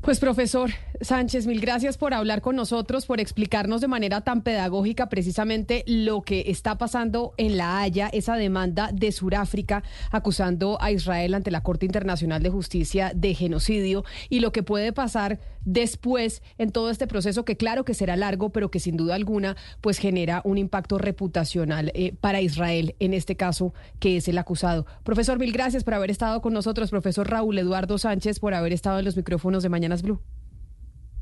Pues 0.00 0.18
profesor 0.18 0.70
Sánchez, 1.02 1.46
mil 1.46 1.60
gracias 1.60 1.98
por 1.98 2.14
hablar 2.14 2.40
con 2.40 2.56
nosotros, 2.56 3.04
por 3.04 3.20
explicarnos 3.20 3.82
de 3.82 3.88
manera 3.88 4.22
tan 4.22 4.40
pedagógica 4.40 5.10
precisamente 5.10 5.84
lo 5.86 6.22
que 6.22 6.44
está 6.46 6.78
pasando 6.78 7.34
en 7.36 7.58
La 7.58 7.80
Haya, 7.80 8.08
esa 8.08 8.36
demanda 8.36 8.90
de 8.94 9.12
Sudáfrica 9.12 9.82
acusando 10.10 10.78
a 10.80 10.90
Israel 10.90 11.34
ante 11.34 11.50
la 11.50 11.62
Corte 11.62 11.84
Internacional 11.84 12.42
de 12.42 12.48
Justicia 12.48 13.12
de 13.14 13.34
genocidio 13.34 14.04
y 14.30 14.40
lo 14.40 14.52
que 14.52 14.62
puede 14.62 14.94
pasar 14.94 15.38
después 15.64 16.42
en 16.58 16.70
todo 16.72 16.90
este 16.90 17.06
proceso 17.06 17.44
que 17.44 17.56
claro 17.56 17.84
que 17.84 17.94
será 17.94 18.16
largo, 18.16 18.50
pero 18.50 18.70
que 18.70 18.80
sin 18.80 18.96
duda 18.96 19.14
alguna 19.14 19.56
pues 19.80 19.98
genera 19.98 20.40
un 20.44 20.58
impacto 20.58 20.98
reputacional 20.98 21.92
eh, 21.94 22.14
para 22.20 22.40
Israel, 22.40 22.94
en 22.98 23.14
este 23.14 23.36
caso 23.36 23.74
que 23.98 24.16
es 24.16 24.28
el 24.28 24.38
acusado. 24.38 24.86
Profesor, 25.04 25.38
mil 25.38 25.52
gracias 25.52 25.84
por 25.84 25.94
haber 25.94 26.10
estado 26.10 26.40
con 26.40 26.52
nosotros. 26.52 26.90
Profesor 26.90 27.28
Raúl 27.28 27.58
Eduardo 27.58 27.98
Sánchez 27.98 28.40
por 28.40 28.54
haber 28.54 28.72
estado 28.72 28.98
en 28.98 29.04
los 29.04 29.16
micrófonos 29.16 29.62
de 29.62 29.68
Mañanas 29.68 30.02
Blue. 30.02 30.20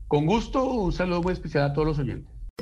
Con 0.06 0.26
gusto, 0.26 0.64
un 0.64 0.92
saludo 0.92 1.22
muy 1.22 1.32
especial 1.34 1.64
a 1.64 1.72
todos 1.72 1.86
los 1.86 1.98
oyentes. 1.98 2.37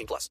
18 0.00 0.06
plus. 0.06 0.28